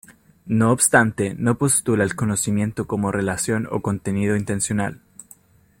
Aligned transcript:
No 0.47 0.71
obstante, 0.71 1.35
no 1.37 1.59
postula 1.59 2.03
el 2.03 2.15
conocimiento 2.15 2.87
como 2.87 3.11
relación 3.11 3.67
o 3.69 3.83
contenido 3.83 4.35
intencional. 4.35 4.99